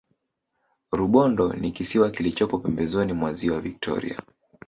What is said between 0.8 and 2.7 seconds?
rubondo ni kisiwa kilichopo